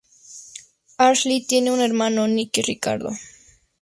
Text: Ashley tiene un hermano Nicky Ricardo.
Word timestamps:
Ashley 0.97 1.45
tiene 1.45 1.69
un 1.69 1.79
hermano 1.79 2.25
Nicky 2.27 2.63
Ricardo. 2.63 3.11